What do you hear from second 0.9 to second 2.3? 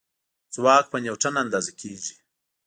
په نیوټن اندازه کېږي.